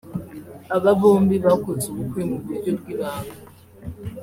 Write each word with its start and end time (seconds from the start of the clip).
Aba 0.75 0.91
bombi 0.99 1.35
bakoze 1.45 1.85
ubukwe 1.89 2.21
mu 2.29 2.37
buryo 2.43 2.71
bw’ibanga 2.79 3.35